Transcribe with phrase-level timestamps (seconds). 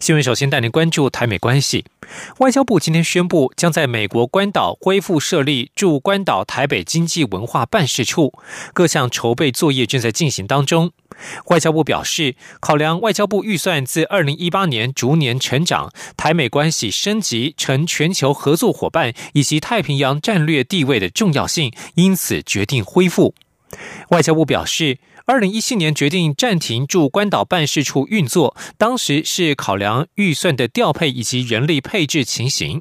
[0.00, 0.22] 新闻。
[0.22, 1.84] 首先带您关注台美关系。
[2.38, 8.32] 外交部今天宣布，将在美国关岛恢复设立驻关岛台北经济文化办事处，
[8.72, 10.92] 各项筹备作业正在进行当中。
[11.46, 23.34] 外交部表示，考量外交部预算自二零一八年逐年成长，台美关系升级成全球合作伙伴以及太平洋战略地位的重要性，因此决定恢复。
[24.10, 24.98] 外交部表示，
[25.30, 32.80] 二零一七年决定暂停驻关岛办事处运作，当时是考量预算的调配以及人力配置情形。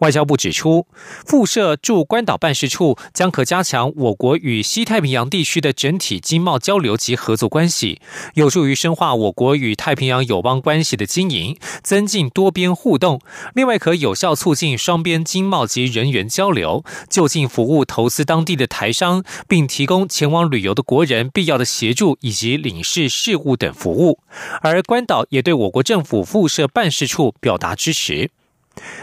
[0.00, 0.86] 外交部指出，
[1.26, 8.00] 附设驻关岛办事处将可加强我国与西太平洋地区的整体经贸交流及合作关系，
[8.34, 13.20] 有助于深化我国与太平洋友邦关系的经营，增进多边互动。
[13.54, 24.20] 另外，可有效促进双边经贸及人员交流，就近服务投资当地的台商，并提供前往旅游的国人必要的协助以及领事事务等服务。
[24.62, 28.30] 而关岛也对我国政府附设办事处表达支持。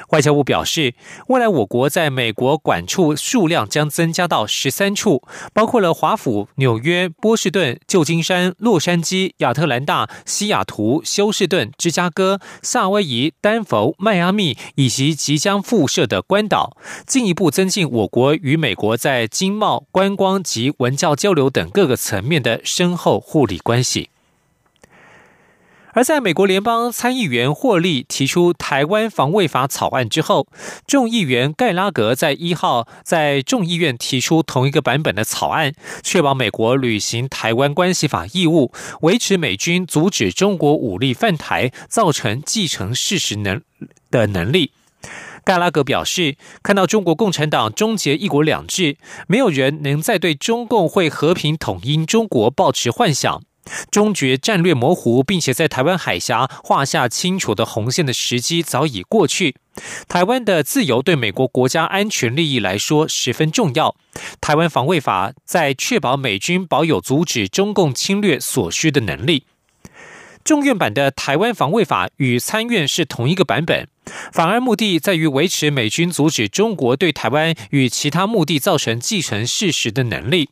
[0.10, 0.94] 外交部表示，
[1.28, 16.78] 未来我国在美国管处数量将增加到十三处，包括了华府、纽约、波士顿、旧金山、洛杉矶、亚特兰大、西雅图、休士顿、芝加哥、夏威夷、丹佛、迈阿密以及即将复设的关岛，
[17.08, 24.11] 进一步增进我国与美国在经贸、观光及文教交流等各个层面的深厚互利关系。
[25.94, 30.48] 而在美国联邦参议员霍利提出台湾防卫法草案之后，
[30.88, 43.62] 众议员盖拉格在一号在众议院提出同一个版本的草案，确保美国履行台湾关系法义务，维持美军阻止中国武力犯台造成继承事实能
[44.10, 44.72] 的能力。
[45.44, 48.98] 盖拉格表示，看到中国共产党终结一国两制，
[49.28, 53.42] 没有人能再对中共会和平统一中国抱持幻想。
[53.90, 59.56] 中决战略模糊，并且在台湾海峡画下清楚的红线的时机早已过去。
[60.08, 63.96] 台湾的自由对美国国家安全利益来说十分重要。
[64.42, 69.46] 台湾防卫法在确保美军保有阻止中共侵略所需的能力。
[70.44, 73.88] 众院版的台湾防卫法与参院是同一个版本，
[74.34, 80.50] 反而目的在于维持美军阻止中国对台湾与其他目的造成继承事实的能力。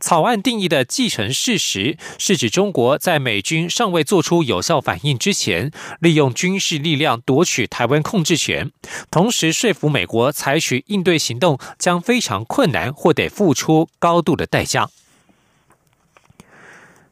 [0.00, 5.70] 草案定义的继承事实，是指中国在美军尚未做出有效反应之前，
[6.00, 8.70] 利用军事力量夺取台湾控制权，
[9.10, 14.88] 同时说服美国采取应对行动将非常困难或得付出高度的代价。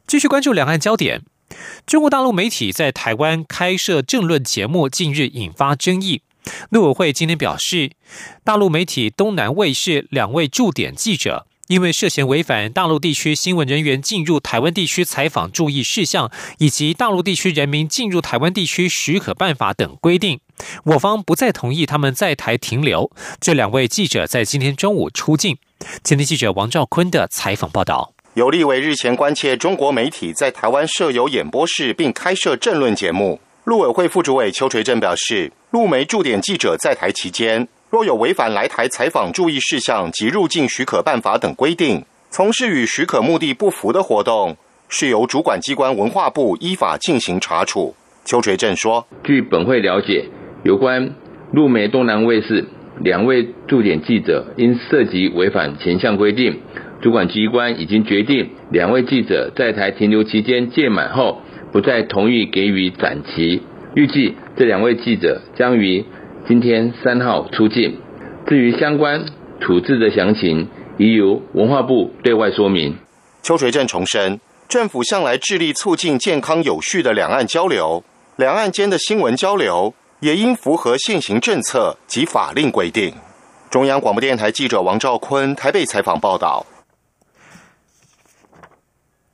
[0.05, 1.23] 继续关注两岸焦点，
[1.85, 6.21] 中国大陆媒体在台湾开设政论节目，近日引发争议。
[6.69, 7.91] 陆委会今天表示，
[8.45, 11.45] 大陆媒体东南卫视两位驻点记者。
[11.67, 20.39] 因为涉嫌违反大陆地区新闻人员进入台湾地区采访注意事项，以及大陆地区人民进入台湾地区许可办法等规定，
[20.85, 23.11] 我方不再同意他们在台停留。
[23.41, 25.57] 这两位记者在今天中午出境。
[26.01, 28.13] 今天记者王兆坤的采访报道。
[28.35, 33.41] 有立委日前关切中国媒体在台湾设有演播室，并开设政论节目。
[33.63, 37.67] 陆委会副主委邱垂正表示，陆媒驻点记者在台期间。
[37.89, 44.57] 若有违反来台采访注意事项及入境许可办法等规定，从事与许可目的不符的活动，
[44.89, 47.95] 是由主管机关文化部依法进行查处。
[48.25, 50.25] 邱垂正说：“据本会了解，
[50.63, 51.15] 有关
[51.53, 52.65] 陆媒东南卫视
[52.99, 56.59] 两位驻点记者因涉及违反前项规定，
[57.01, 63.61] 主管机关已经决定两位记者在台停留期间届满后，不再同意给予展期。
[63.95, 66.03] 预计这两位记者将于。”
[66.47, 67.99] 今天三号出境，
[68.47, 69.25] 至于相关
[69.59, 72.95] 处置的详情，已由文化部对外说明。
[73.43, 74.39] 邱垂正重申，
[74.69, 78.01] 政府向来致力促进健康有序的两岸交流，
[78.37, 83.13] 两岸间的新闻交流也应符合现行政策及法令规定。
[83.69, 86.65] 中央广播电台记者王兆坤台北采访报道。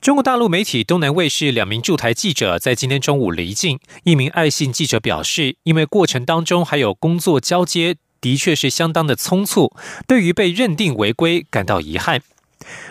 [0.04, 3.78] 中国大陆媒体东南卫视两名驻台记者在今天中午离境。
[4.02, 9.74] 一名爱信记者表示，因为过程当中还有工作交接，的确是相当的匆促，
[10.06, 12.20] 对于被认定违规感到遗憾。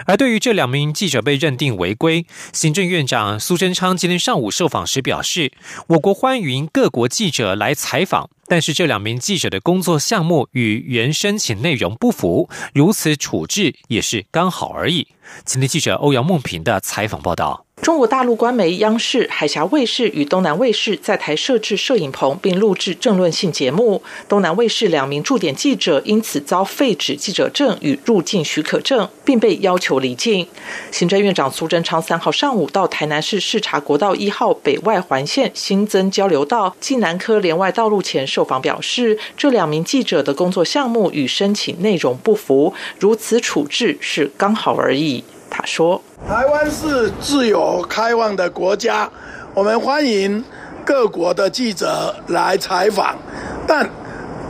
[0.06, 5.52] 而对于这两名记者被认定违规，行政院长苏贞昌今天上午受访时表示
[5.88, 15.08] ：“我国欢迎各国记者来采访，但是这两名记者的工作项目与原申请内容不符，如此处置也是刚好而已。”
[15.46, 17.66] 今天记者欧阳梦平的采访报道。
[17.84, 24.02] 中国大陆官媒央视、海峡卫视与东南卫视在台设置摄影棚，并录制政论性节目。
[24.30, 30.48] 东南卫视两名驻点记者因此遭废止记者证与入境许可证，并被要求离境。
[30.92, 45.26] 行政院长苏贞昌三号上午到台南市视察国道一号北外环线新增交流道暨南科连外道路前受访表示，这两名记者的工作项目与申请内容不符，如此处置是刚好而已。
[45.56, 49.08] 他说：“台湾是自由开放的国家，
[49.54, 50.44] 我们欢迎
[50.84, 53.16] 各国的记者来采访，
[53.68, 53.88] 但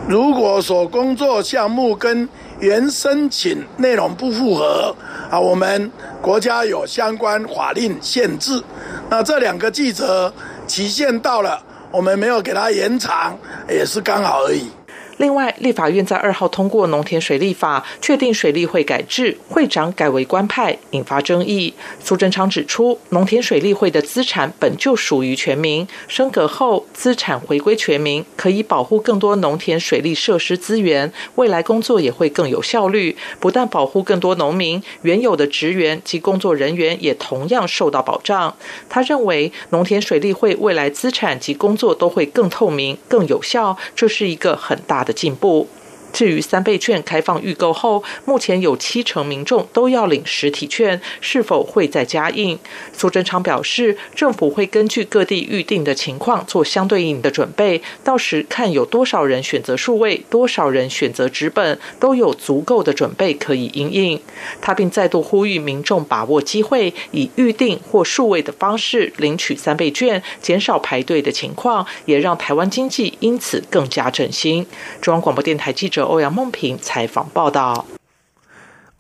[0.08, 2.28] 如果所工作项目跟
[2.62, 4.96] 原申请内容不符合，
[5.30, 5.92] 啊，我们
[6.22, 8.64] 国家有相关法令限制。
[9.10, 10.34] 那这两个记者
[10.66, 11.62] 期限到了，
[11.92, 14.72] 我们没有给他延长，也是刚好而已。”
[15.18, 21.74] 另外，立法院在二号通过农田水利法，确定水利会改制，会长改为官派，引发争议。
[22.04, 33.16] 苏贞昌指出，农田水利会的资产本就属于全民，升格后资产回归全民，可以保护更多农田水利设施资源，未来工作也会更有效率。
[33.40, 38.56] 不但保护更多农民，原有的职员及工作人员也同样受到保障。
[38.90, 45.03] 他认为，农田水利会未来资产及工作都会更透明、更有效，这是一个很大。
[45.04, 45.68] 的进步。
[46.14, 52.58] 至于三倍券开放预购后，目前有七成民众都要领实体券，是否会再加印？
[52.94, 64.22] 苏贞昌表示，政府会根据各地预定的情况做相对应的准备，到时看有多少人选择数位，多少人选择纸本，都有足够的准备可以应应。
[64.62, 74.64] 他并再度呼吁民众把握机会，以预定或数位的方式领取三倍券，减少排队的情况，也让台湾经济因此更加振兴。
[75.02, 76.03] 中央广播电台记者。
[76.06, 77.86] 欧阳梦平采访报道。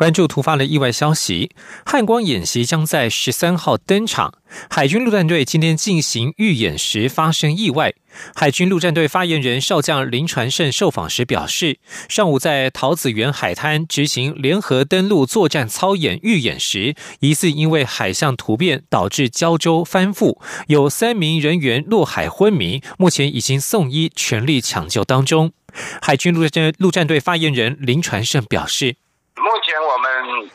[0.04, 1.52] 关注突发的意外消息，
[1.86, 4.34] 汉光演习将在十三号登场。
[4.70, 7.94] 海军陆战队今天进行预演时发生意外。
[8.36, 11.80] 海军陆战队发言人少将林传胜受访时表示，
[12.10, 25.54] 上午在桃子园海滩执行联合登陆作战操演预演时，疑似因为海象突变导致胶州翻覆，有三名人员落海昏迷，目前已经送医，全力抢救当中。
[26.02, 28.98] 海军陆战陆战队发言人林传胜表示。
[29.44, 30.10] 目前我们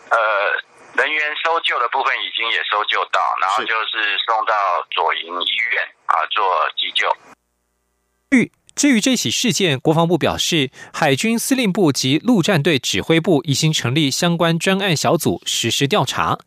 [0.09, 0.17] 呃
[0.97, 4.55] 人员搜救的部分已经也搜救到，然后就是送到
[4.91, 6.43] 左营医院啊做
[6.75, 7.07] 急救。
[8.31, 16.39] 至至于这起事件，国防部表示，海军司令部及陆战队指挥部已经成立相关专案小组实施调查。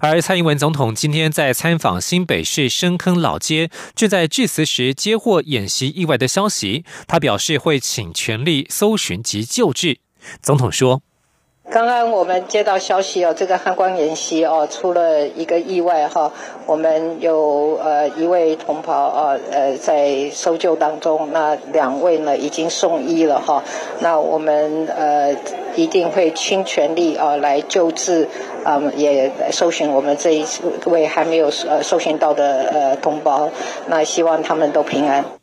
[0.00, 10.00] 而蔡英文总统今天在参访新北市深坑老街，正在致辞时接获演习意外的消息，他表示会请全力搜寻及救治。
[10.42, 11.02] 总统说。
[11.70, 16.32] 刚刚我们接到消息哦，这个汉光演习哦出了一个意外哈，
[16.64, 23.62] 我们有呃一位同袍啊呃在搜救当中，那两位呢已经送医了哈，
[24.00, 25.36] 那我们呃
[25.76, 28.26] 一定会倾全力啊来救治
[28.64, 30.46] 啊也搜寻我们这一
[30.86, 33.50] 位还没有呃搜寻到的呃同胞，
[33.88, 35.37] 那希望他们都平安。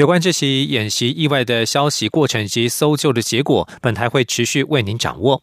[0.00, 5.42] 有关这起演习意外的消息、过程及搜救的结果，本台会持续为您掌握。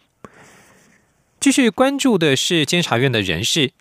[1.40, 3.72] 继续关注的是监察院的人事。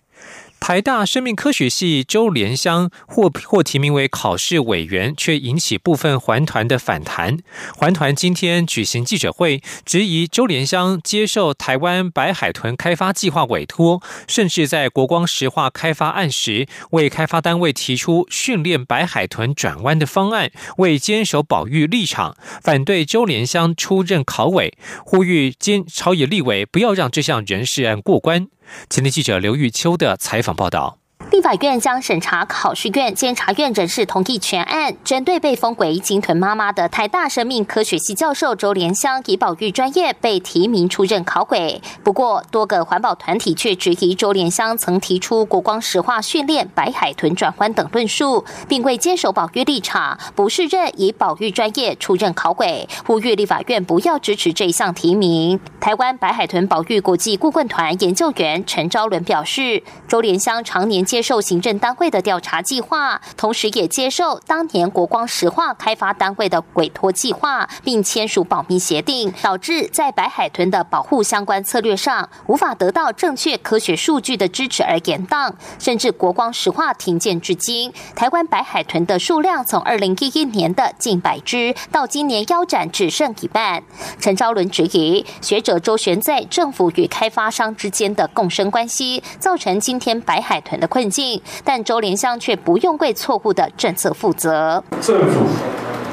[0.59, 7.37] 台大生命科学系周莲香获获提名为考试委员，却引起部分环团的反弹。
[7.75, 28.47] 环团今天举行记者会，质疑周莲香接受台湾白海豚开发计划委托，甚至在国光石化开发案时，为开发单位提出训练白海豚转弯的方案，为坚守保育立场，反对周莲香出任考委，呼吁监朝野立委不要让这项人事案过关。
[28.89, 30.99] 前天记者刘玉秋的采访报道。
[31.37, 41.79] 立法院将审查考试院监察院人事同意权案，针对被封为“金豚妈妈”的台大生命科学系教授周莲香，以保育专业被提名出任考委。
[42.03, 55.59] 不过，多个环保团体却质疑周莲香曾提出国光石化训练白海豚转弯等论述，并未坚守保育立场，不是任以保育专业出任考委，呼吁立法院不要支持这项提名。
[55.79, 83.83] 台湾白海豚保育国际顾问团研究员陈昭伦表示，周莲香常年接受受行政单位的调查计划，同时也接受当年国光石化开发单位的委托计划，并签署保密协定，导致在白海豚的保护相关策略上无法得到正确科学数据的支持而延宕，甚至国光石化停建至今，台湾白海豚的数量从二零一一年的近百只，到今年腰斩只剩一半。
[84.21, 91.16] 陈昭伦质疑学者周旋在政府与开发商之间的共生关系，造成今天白海豚的困境，
[91.63, 94.83] 但周连香却不用为错误的政策负责。
[95.01, 95.47] 政府、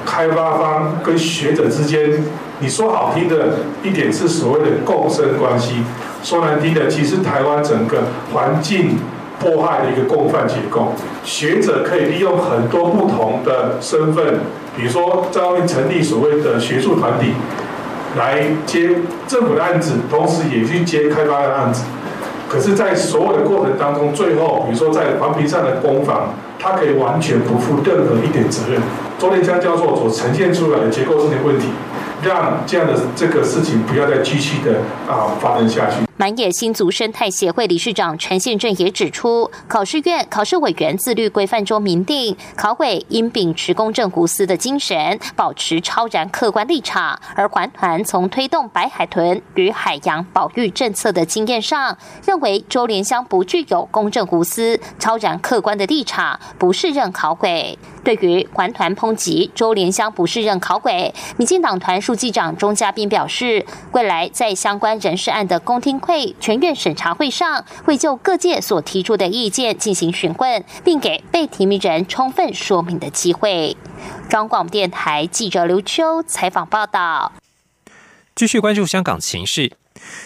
[0.05, 2.25] 开发方跟学者之间，
[2.61, 5.83] 你说好听的一点是所谓的共生关系，
[6.23, 8.97] 说难听的，其实台湾整个环境
[9.41, 10.93] 破坏的一个共犯结构。
[11.25, 14.41] 学者可以利用很多不同的身份，
[14.77, 17.33] 比如说在外面成立所谓的学术团体，
[18.17, 18.91] 来接
[19.27, 21.83] 政府的案子，同时也去接开发的案子。
[22.55, 28.81] 可是，在所有的过程当中，最后，比如说在黄皮上的攻防，他可以完全不负任何一点责任。
[29.19, 31.67] 周连江教授所呈现出来的结构性的问题。
[32.23, 36.14] 让这样的这个事情不要再继续的啊发生下去。
[36.25, 47.21] 满野新竹生态协会理事长陈宪正也指出，考试院考试委员自律规范中明定，考委应秉持公正无私的精神，保持超然客观立场。
[47.37, 57.79] 而环团从推动白海豚与海洋保育政策的经验上，认为周连香不具有公正无私、超然客观的立场，不适任考委。
[58.03, 73.77] 对于环团抨击周连香不适任考委，民进党团书记长钟嘉宾表示，未来在相关人事案的公听会、全院审查会上，会就各界所提出的意见进行询问，并给被提名人充分说明的机会。
[74.29, 77.33] 中广电台记者刘秋采访报道。
[78.35, 79.73] 继续关注香港情势。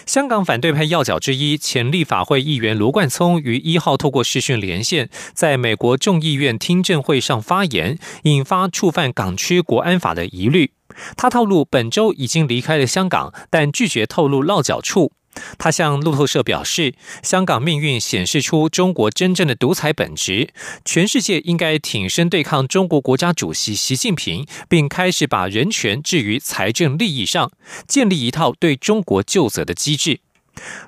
[0.05, 10.71] 香港反对派要角之一、前立法会议员罗冠聪于一号透过视讯连线，在美国众议院听证会上发言，引发触犯港区国安法的疑虑。
[11.15, 15.13] 他透露，本周已经离开了香港，但拒绝透露落脚处。
[15.57, 16.93] 他向路透社表示，
[17.23, 20.49] 香港命运显示出中国真正的独裁本质，
[20.85, 27.51] 全世界应该挺身对抗中国国家主席习近平，并开始把人权置于财政利益上，
[27.87, 30.19] 建立一套对中国救责的机制。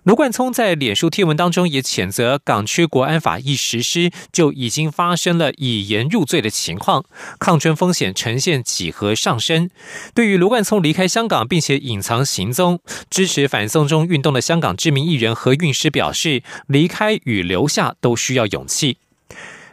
[0.04, 7.06] 卢冠聪在脸书贴文当中也谴责港区国安法一实施就已经发生了以言入罪的情况，
[7.40, 9.70] 抗争风险呈现几何上升。
[10.14, 18.98] 对于卢冠聪离开香港并且隐藏行踪，支持反送中运动的香港知名艺人何韵诗表示，离开与留下都需要勇气。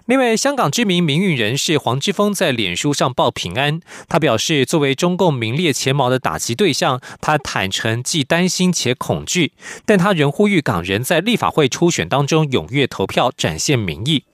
[0.08, 3.78] 另外，香港知名民运人士黄之锋在脸书上报平安。
[4.08, 9.52] 他表示，作为中共名列前茅的打击对象，他坦诚既担心且恐惧，
[9.84, 14.24] 但他仍呼吁港人在立法会初选当中踊跃投票，展现民意。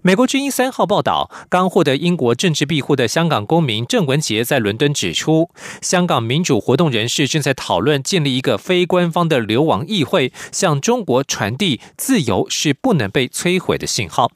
[0.00, 5.50] 美国之音三号报道，刚获得英国政治庇护的香港公民郑文杰在伦敦指出，
[5.82, 14.32] 香港民主活动人士正在讨论建立一个非官方的流亡议会，向中国传递自由是不能被摧毁的信号。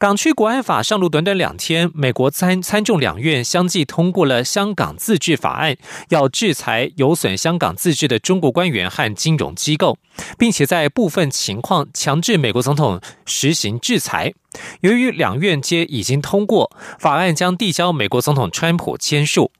[0.00, 5.76] 港区国安法上路短短两天，美国参参众两院相继通过了香港自治法案，
[6.08, 9.98] 要制裁有损香港自治的中国官员和金融机构，
[10.38, 14.32] 并且在部分情况强制美国总统实行制裁。
[14.80, 19.52] 由于两院皆已经通过，法案将递交美国总统川普签署。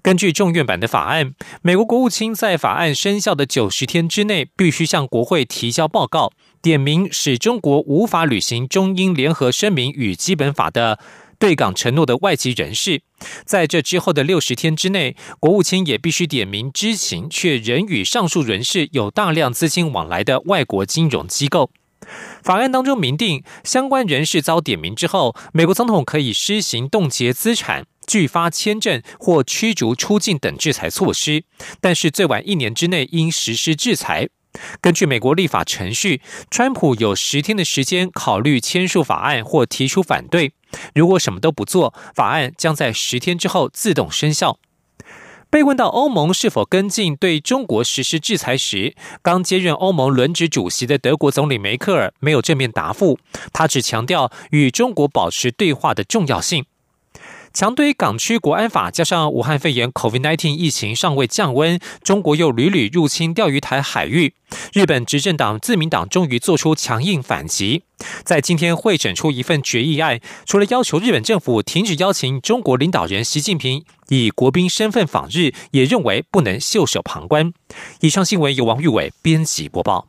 [0.00, 6.32] 根据众院版的法案，美国国务卿在法案生效的九十天之内，必须向国会提交报告。
[6.66, 10.98] 点名使中国无法履行中英联合声明与基本法的
[11.38, 13.02] 对港承诺的外籍人士，
[13.44, 21.70] 在这之后的六十天之内，国务卿也必须点名知情却仍与上述人士有大量资金往来的外国金融机构。
[22.42, 31.44] 法案当中明定，相关人士遭点名之后，美国总统可以施行冻结资产、拒发签证或驱逐出境等制裁措施，
[31.80, 34.28] 但是最晚一年之内应实施制裁。
[34.80, 36.20] 根据美国立法程序，
[36.50, 40.52] 川普有十天的时间考虑签署法案或提出反对。
[40.94, 44.58] 如果什么都不做，法案将在十天之后自动生效。
[45.48, 53.18] 被问到欧盟是否跟进对中国实施制裁时，刚接任欧盟轮值主席的德国总理梅克尔没有正面答复，
[53.52, 56.66] 他只强调与中国保持对话的重要性。
[57.56, 64.34] 强推港区国安法，加上武汉肺炎 （COVID-19） 疫情尚未降温，中国又屡屡入侵钓鱼台海域，
[64.74, 67.84] 日本执政党自民党终于做出强硬反击，
[68.22, 77.54] 在今天会诊出一份决议案，除了要求日本政府停止邀请中国领导人习近平以国宾身份访日，也认为不能袖手旁观。
[78.00, 80.08] 以上新闻由王玉伟编辑播报。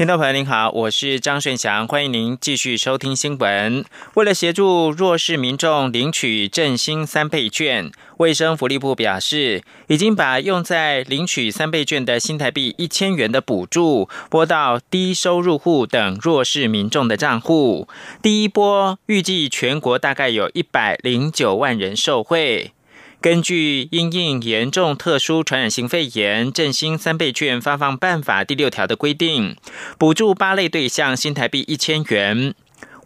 [0.00, 3.84] 听众朋友您好，我是张顺祥，欢迎您继续收听新闻。
[4.14, 7.92] 为了协助弱势民众领取振兴三倍券。
[8.16, 17.86] 卫生福利部表示，已经把用在领取三倍券的新台币一千元的补助拨到低收入户等弱势民众的账户。
[18.22, 22.72] 第一波预计全国大概有一百零九万人受惠。
[23.22, 29.56] 根据《因应严重特殊传染性肺炎振兴三倍券发放办法》第六条的规定，
[29.98, 32.54] 补助八类对象新台币一千元。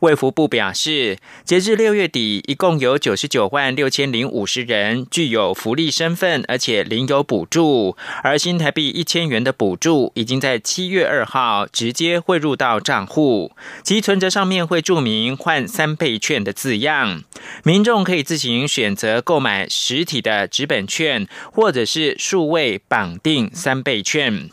[0.05, 7.97] 卫福部表示，截至六月底，一共有九十九万六千零五十人具有福利身份，而且领有补助。
[8.23, 17.25] 而新台币一千元的补助，已经在七月二号直接汇入到账户，其存折上面会注明“换三倍券”的字样。
[17.63, 24.51] 民众可以自行选择购买实体的纸本券，或者是数位绑定三倍券。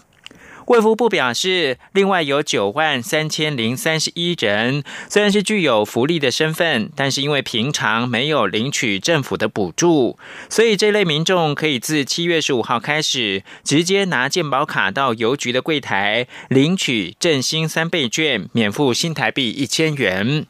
[0.67, 10.17] 卫福部表示，另外有九万三千零三十一人，虽然是具有福利的身份，但是因为平常没有领取政府的补助，
[10.49, 20.45] 所以这类民众可以自七月十五号开始，直接拿健保卡到邮局的柜台领取振兴三倍券，免付新台币一千元。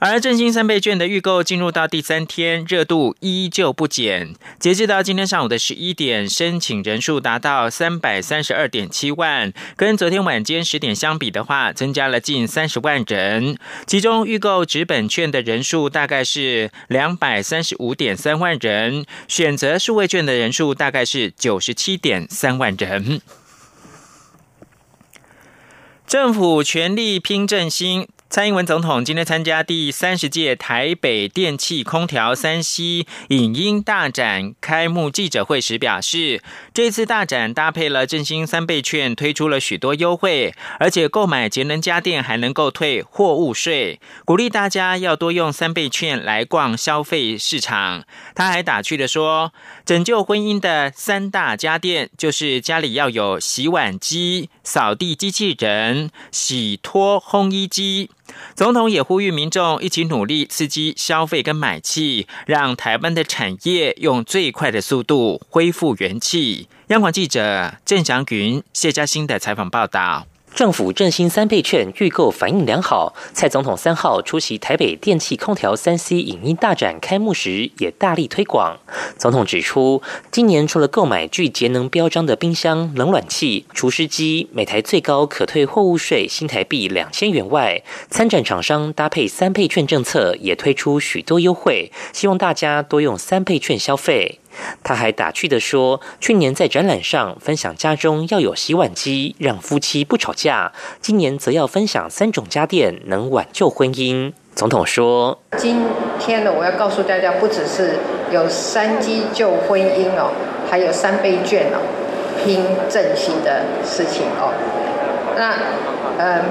[0.00, 4.36] 而振兴三倍券的预购进入到第三天，热度依旧不减。
[4.60, 13.58] 截至到今天上午的十一点，申请人数达到三百三十二点七万，跟昨天晚间十点相比的话，增加了近三十万人。
[13.86, 23.20] 其中预购纸本券的人数大概是两百三十五点三万人，选择数位券的人数大概是九十七点三万人。
[26.06, 28.06] 政府全力拼振兴。
[28.30, 36.42] 蔡英文总统今天参加第三十届台北电气空调三 C 影音大展开幕记者会时表示，
[36.74, 48.04] 这次大展搭配了振兴三倍券，推出了许多优惠，而且购买节能家电还能够退货物税，鼓励大家要多用三倍券来逛消费市场。
[48.34, 49.54] 他还打趣的说，
[49.88, 58.10] 拯救婚姻的三大家电就是家里要有洗碗机、扫地机器人、洗脱烘衣机。
[58.54, 66.68] 总统也呼吁民众一起努力，刺激消费跟买气，让台湾的产业用最快的速度恢复元气。
[66.88, 70.26] 央广记者郑祥云、谢嘉欣的采访报道。
[70.54, 78.76] 政府振兴三倍券预购反应良好，蔡总统三号出席台北电器空调三 C 影音大展开幕时，也大力推广。
[79.16, 94.40] 总统指出，今年除了购买具节能标章的冰箱、冷暖气、除湿机，每台最高可退货物税新台币两千元外，参展厂商搭配三倍券政策，也推出许多优惠，希望大家多用三倍券消费。
[94.82, 105.82] 他还打趣的说：“去年在展览上分享家中要有洗碗机，让夫妻不吵架；今年则要分享三种家电，能挽救婚姻。”总统说：“今
[106.18, 107.96] 天呢，我要告诉大家，不只是
[108.32, 110.32] 有三机救婚姻哦，
[110.68, 111.78] 还有三倍券哦，
[112.44, 114.52] 拼振兴的事情哦。
[115.36, 115.54] 那
[116.18, 116.42] 嗯，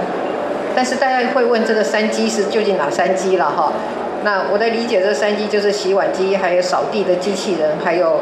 [0.74, 3.74] 但是大家会问，这个三机是究竟哪三机了哈？”
[4.28, 8.22] 那我的理解，这三机就是洗碗机，还有扫地的机器人，还有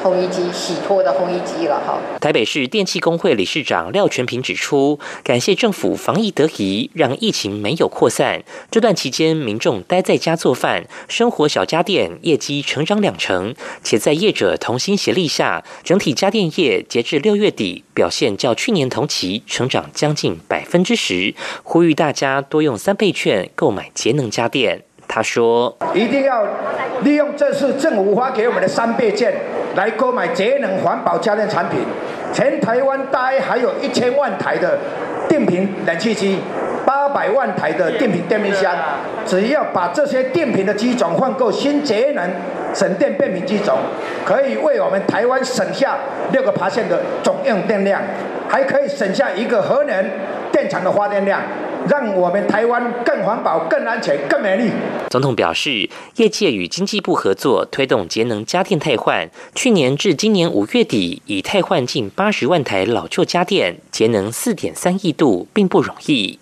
[0.00, 1.98] 烘衣机、洗脱的烘衣机了哈。
[2.20, 8.44] 台北市电器工会理事长廖全平指出，感谢政府防疫得宜，让疫情没有扩散。
[8.70, 21.34] 这段期间，民众待在家做饭，生活小家电业绩成长两成，且在业者同心协力下，整体家电业截至六月底表现较去年同期成长将近百分之十。
[21.64, 24.84] 呼吁大家多用三倍券购买节能家电。
[25.08, 26.46] 他说：“一定要
[27.00, 29.34] 利用这次政府发给我们的三倍券
[29.74, 31.80] 来购买节能环保家电产品。
[32.32, 34.78] 全台湾大约还有一千万台的
[35.26, 36.38] 电瓶冷气机，
[36.84, 38.76] 八百万台的电瓶电冰箱。
[39.24, 42.30] 只要把这些电瓶的机种换购新节能
[42.74, 43.78] 省电变频机种，
[44.26, 45.96] 可以为我们台湾省下
[46.32, 48.02] 六个爬线的总用电量。
[48.50, 50.10] 还可以省下一个核能
[50.50, 51.38] 电厂的发电量。
[51.88, 54.70] 让我们台湾更环保、更安全、更美丽。
[55.10, 66.38] 总统表示，业界与经济部合作推动节能家电汰换，去年至今年五月底，已汰换近八十万台老旧家电，节能四点三亿度，并不容易。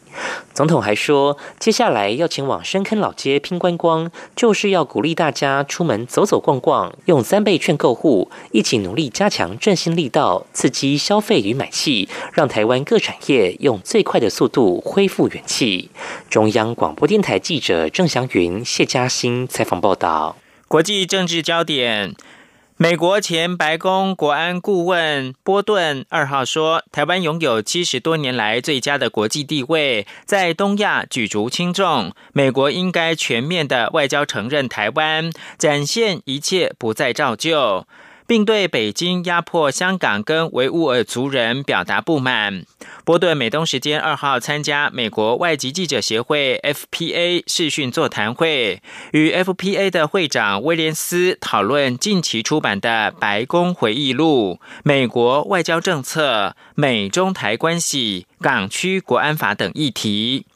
[0.55, 15.91] 总统还说，接下来要前往深坑老街拼观光，就是要鼓励大家出门走走逛逛，用三倍券购户，一起努力加强振兴力道，刺激消费与买气，让台湾各产业用最快的速度恢复元气。
[16.31, 20.37] 中央广播电台记者郑祥云、谢嘉欣采访报道。
[20.69, 22.15] 国际政治焦点。
[22.79, 32.13] 美国前白宫国安顾问波顿二号说：“台湾拥有七十多年来最佳的国际地位，在东亚举足轻重。
[32.35, 37.87] 美国应该全面的外交承认台湾，展现一切不再照旧。”
[38.27, 42.65] 并对北京压迫香港跟维吾尔族人表达不满。
[43.05, 60.47] 波顿美东时间二号参加美国外籍记者协会 （FPA） 视讯座谈会，与 FPA 的会长威廉斯讨论近期出版的《白宫回忆录》、美国外交政策、美中台关系、港区国安法等议题。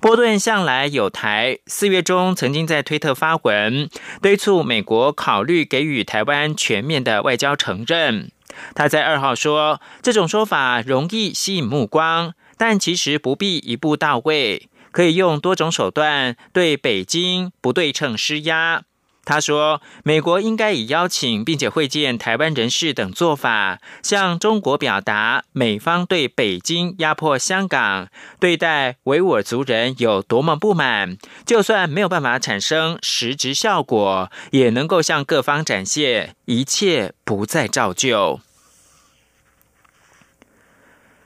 [0.00, 3.88] 波顿向来有台，四月中曾经在推特发文，
[4.20, 8.30] 敦促美国考虑给予台湾全面的外交承认。
[8.74, 18.84] 他在二号说，这种说法容易吸引目光，但其实不必一步到位，可以用多种手段对北京不对称施压。
[19.26, 28.08] 他说：“美国应该以邀请并且会见台湾人士等做法，向中国表达美方对北京压迫香港、
[28.38, 31.18] 对待维吾尔族人有多么不满。
[31.44, 38.38] 就算没有办法产生实质效果，也能够向各方展现一切不再照旧。”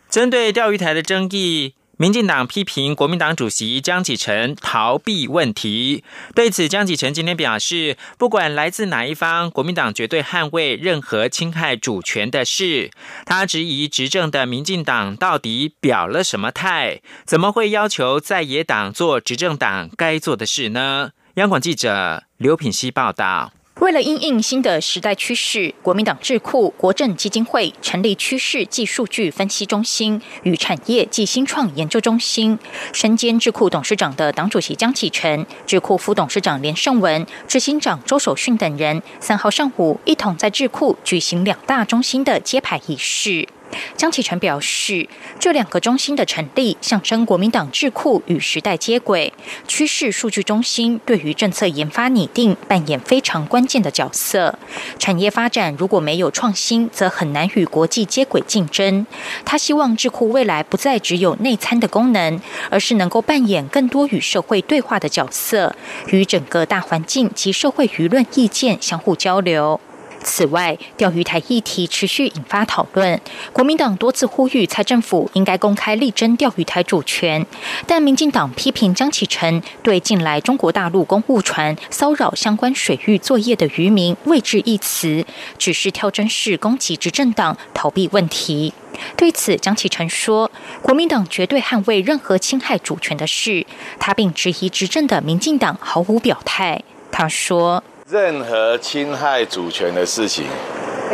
[0.09, 1.75] 针对钓鱼台的争议。
[2.01, 6.03] 民进党批评国民党主席江启臣逃避问题，
[6.35, 12.91] 对此，江启臣今天表示，不管来自哪一方，国民党绝对捍卫任何侵害主权的事。
[13.27, 17.03] 他质疑执政的民进党到底表了什么态？
[17.27, 21.11] 怎么会要求在野党做执政党该做的事呢？
[21.35, 23.53] 央广记者刘品希报道。
[23.81, 32.59] 为了应应新的时代趋势，国民党智库国政基金会成立趋势暨数据分析中心与产业暨新创研究中心。
[32.93, 43.49] 身兼智库董事长的党主席江启臣、智库副董事长连胜文、执行长周守训等人，三号上午一同在智库举行两大中心的揭牌仪式。
[43.97, 49.33] 江启臣表示，这两个中心的成立，象征国民党智库与时代接轨，
[49.69, 54.59] 趋势数据中心对于政策研发拟定扮演非常关键的角色。
[54.99, 59.07] 产业发展如果没有创新，则很难与国际接轨竞争。
[59.45, 65.75] 他希望智库未来不再只有内参的功能，而是能够扮演更多与社会对话的角色，
[66.09, 69.81] 与整个大环境及社会舆论意见相互交流。
[70.23, 73.21] 此外，钓鱼台议题持续引发讨论。
[73.53, 77.45] 国民党多次呼吁蔡政府应该公开力争钓鱼台主权，
[77.87, 85.25] 但民进党批评江启臣对近来中国大陆公务船骚扰相关水域作业的渔民未置一词，
[85.59, 88.73] 只是跳针式攻击执政党，逃避问题。
[89.17, 90.51] 对此，江启臣说
[90.83, 93.67] ：“国民党绝对捍卫任何侵害主权的事。”
[93.99, 96.83] 他并质疑执政的民进党毫无表态。
[97.11, 97.83] 他说。
[98.11, 100.45] 任何侵害主权的事情，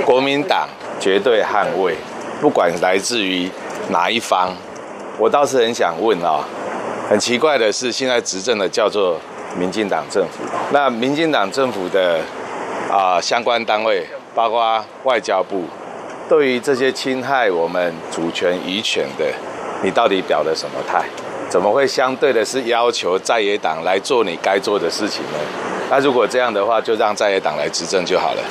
[0.06, 0.66] 国民党
[0.98, 1.94] 绝对捍卫，
[2.40, 3.50] 不管来自于
[3.90, 4.56] 哪一方。
[5.18, 6.42] 我倒是很想问啊，
[7.06, 9.20] 很奇怪的是，现在执政的叫做
[9.58, 12.22] 民进党政府，那民进党政府的
[12.90, 15.64] 啊相关单位，包括外交部，
[16.30, 19.26] 对于这些侵害我们主权遗权的，
[19.82, 21.04] 你到底表了什么态？
[21.50, 25.65] 怎么会相对的是要求在野党来做你该做的事情呢？
[25.88, 28.42] 那如果这样的话，就让在野党来执政就好了。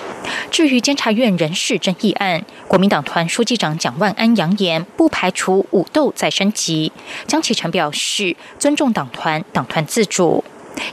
[0.49, 6.91] 至于监察院人事争议案，国民党团书记长蒋万安扬言，不排除武斗再升级。
[7.27, 10.43] 江启臣表示，尊重党团，党团自主。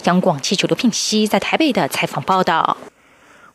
[0.04, 2.76] 杨广七九六聘息在台北的采访报道。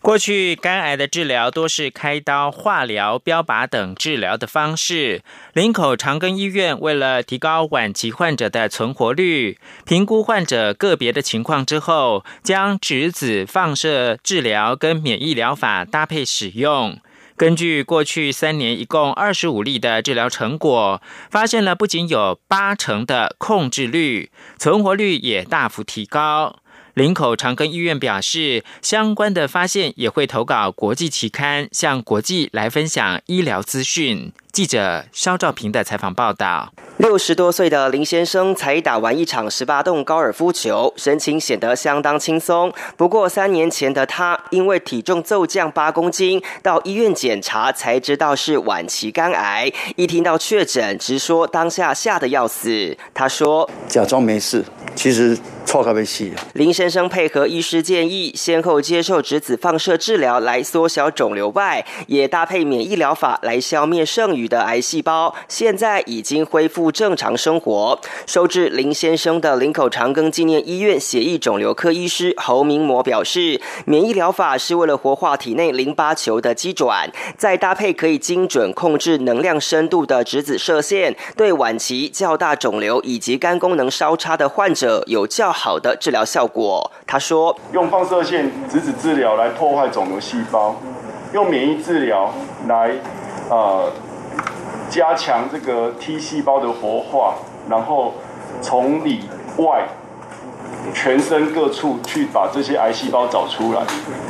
[0.01, 5.21] 过去肝癌的治疗多是开刀、化疗、标靶等治疗的方式。
[5.53, 16.99] 林口长庚医院为了提高晚期患者的存活率，评估患者个别的情况之后，将质子放射治疗跟免疫疗法搭配使用。
[17.36, 26.60] 根据过去三年一共二十五例的治疗成果，发现了不仅有八成的控制率，存活率也大幅提高。
[26.97, 34.33] 林口长庚医院表示，相关的发现也会投稿国际期刊，向国际来分享医疗资讯。
[34.58, 42.74] 记者肖兆平的采访报道：六十多岁的林先生才打完一场十八洞高尔夫球，神情显得相当轻松。
[42.96, 49.72] 不过三年前的他，因为体重骤降八公斤，到医院检查才知道是晚期肝癌。
[49.96, 52.98] 一听到确诊，直说当下吓得要死。
[53.13, 54.65] 他说：“假装没事，
[54.96, 56.32] 其实。”错开被戏。
[56.54, 65.36] 林先生配合医师建议，先后接受质子放射治疗来缩小肿瘤外，也搭配免疫疗法来消灭剩余的癌细胞。
[65.49, 67.99] 现在已经恢复正常生活。
[68.25, 85.53] 收治林先生的林口长庚纪念医院血液肿瘤科医师侯明模表示，免疫疗法是为了活化体内淋巴球的机转，再搭配可以精准控制能量深度的质子射线，对晚期较大肿瘤以及肝功能稍差的患者有较。
[85.57, 90.79] 好的治疗效果，他说：用放射线质子治疗来破坏肿瘤细胞，
[91.33, 92.31] 用免疫治疗
[92.67, 92.91] 来
[93.49, 93.91] 呃
[94.97, 97.36] 加强这个 T 细胞的活化，
[97.69, 98.15] 然后
[98.63, 99.88] 从里外。
[100.93, 103.82] 全身各处去把这些癌细胞找出来，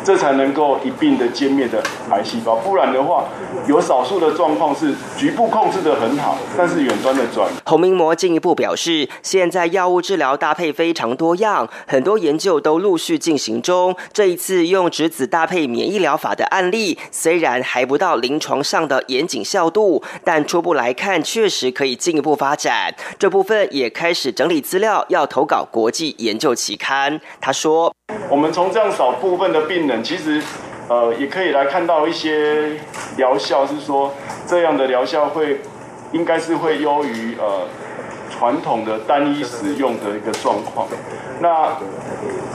[0.03, 2.55] 这才能够一并的歼灭的癌细胞。
[2.57, 3.25] 不然的话，
[3.67, 7.49] 有少数的状况是局部控制的很好，但是远端的转。
[7.65, 13.95] 侯明模进一步表示，现在药物治疗搭配非常多样，很多研究都陆续进行中。
[14.11, 22.93] 这一次用质子搭配免疫疗法的案例，虽然还不到临床上的严谨效度，但初步来看确实可以进一步发展。
[23.19, 26.46] 这部分也开始整理资料，要投稿国际研究。
[26.53, 27.93] 期刊，他说
[28.29, 30.41] ：“我们从这样少部分的病人，其实，
[30.89, 32.79] 呃，也可以来看到一些
[33.17, 34.13] 疗效，是说
[34.45, 35.59] 这样的疗效会，
[36.11, 37.67] 应该是会优于呃
[38.37, 40.87] 传统的单一使用的一个状况。
[41.41, 41.77] 那。”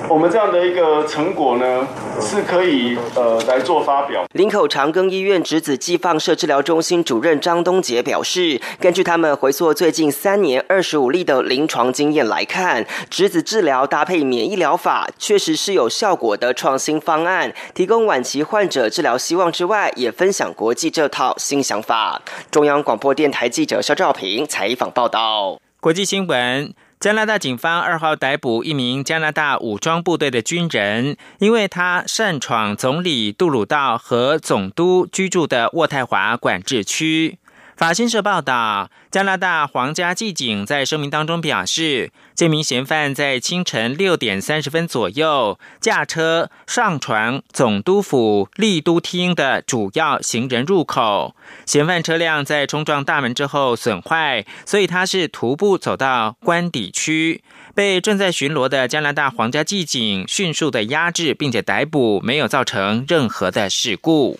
[0.09, 1.87] 我们这样的一个成果呢，
[2.21, 4.25] 是可以呃来做发表。
[4.35, 22.21] 林口长庚医院质子寄放射治疗中心主任张东杰表示，根据他们回溯最近三年二十五例的临床经验来看，质子治疗搭配免疫疗法，确实是有效果的创新方案，提供晚期患者治疗希望之外，也分享国际这套新想法。
[22.51, 25.59] 中央广播电台记者肖兆平采访报道。
[25.83, 26.73] 国际新闻。
[27.01, 37.39] 加拿大警方二号逮捕一名加拿大武装部队的军人，因为他擅闯总理杜鲁道和总督居住的渥太华管制区。
[37.83, 51.35] 法新社报道，加拿大皇家骑警在声明当中表示，这名嫌犯在清晨六点三十分左右驾车上船总督府丽都厅的主要行人入口，
[51.67, 57.43] 嫌犯车辆在冲撞大门之后损坏，所以他是徒步走到关底区，
[57.75, 64.39] 被正在巡逻的加拿大皇家骑警迅速的压制，并且逮捕，没有造成任何的事故。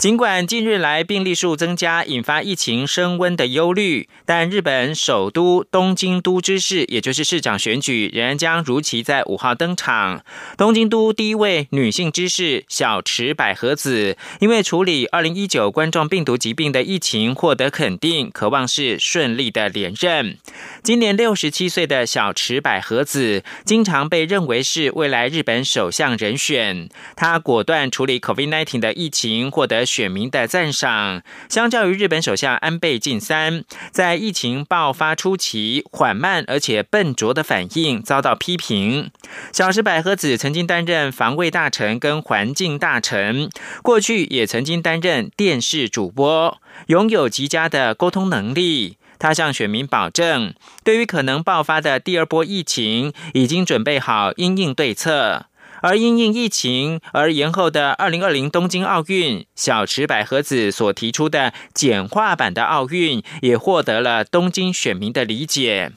[0.00, 10.24] 尽管近日来病例数增加，引发疫情升温的忧虑，但日本首都东京都知事，也就是市长选举，仍然将如期在五号登场。
[10.56, 20.38] 东京都第一位女性知事小池百合子，因为处理二零一九冠状病毒疾病的疫情获得肯定，渴望是顺利的连任。
[20.82, 26.88] 今年六十七岁的小池百合子，经常被认为是未来日本首相人选。
[27.14, 29.84] 她果断处理 COVID-19 的疫情，获得。
[29.90, 39.10] 选民的赞赏，相较于日本首相安倍晋三，在疫情爆发初期缓慢而且笨拙的反应遭到批评。
[39.52, 43.50] 小石百合子曾经担任防卫大臣跟环境大臣，
[43.82, 48.96] 过去也曾经担任电视主播，拥有极佳的沟通能力。
[49.18, 55.44] 他向选民保证，对于可能爆发的第二波疫情，已经准备好应应对策。
[55.82, 65.92] 而因应疫情而延后的二零二零东京奥运，小池百合子所提出的简化版的奥运，也获得了东京选民的理解。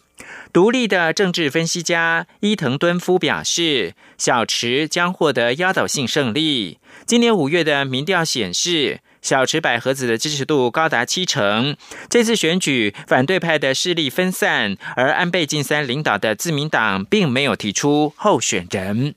[0.54, 6.78] 独立的政治分析家伊藤敦夫表示，小池将获得压倒性胜利。
[7.06, 11.76] 今年五月的民调显示，小池百合子的支持度高达七成。
[12.08, 19.16] 这次选举，反对派的势力分散，而安倍晋三领导的自民党并没有提出候选人。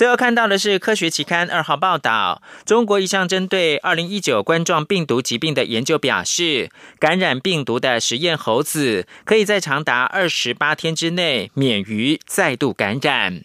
[0.00, 13.42] 最后看到的是《科学期刊》二号报道，中国一项针对二零一九冠状病毒疾病的研究表示，感染病毒的实验猴子可以在长达二十八天之内免于再度感染。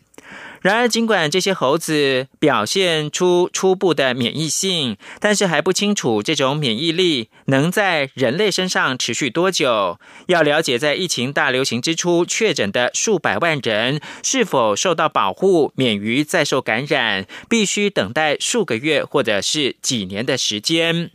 [0.66, 10.00] 然而，尽管这些猴子表现出初步的免疫性，但是还不清楚这种免疫力能在人类身上持续多久。
[10.26, 21.12] 要了解在疫情大流行之初确诊的数百万人是否受到保护，免于再受感染，必须等待数个月或者是几年的时间。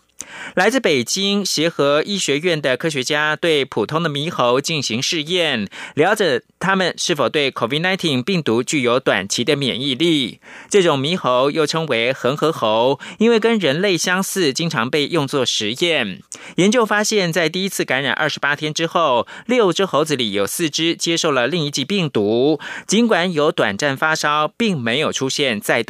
[0.54, 10.40] 来自北京协和医学院的科学家对普通的猕猴进行试验，了解它们是否对 COVID-19 病毒具有短期的免疫力。
[10.68, 16.22] 这种猕猴又称为恒河猴，因为跟人类相似，经常被用作实验。
[16.56, 25.88] 研究发现，在第一次感染二十八天之后，六只猴子里有四只接受了另一剂病毒，尽管有短暂发烧，并没有出现再度